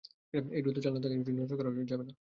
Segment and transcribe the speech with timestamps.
[0.53, 2.13] এই, দ্রুত চালা তাকে নজরছাড়া করা যাবে না।